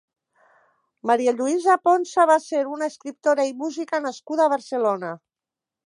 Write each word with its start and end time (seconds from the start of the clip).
Maria 1.09 1.33
Lluïsa 1.41 1.75
Ponsa 1.89 2.27
va 2.31 2.39
ser 2.47 2.63
una 2.77 2.91
escriptora 2.93 3.47
i 3.53 3.57
música 3.61 4.05
nascuda 4.09 4.49
a 4.49 4.55
Barcelona. 4.57 5.15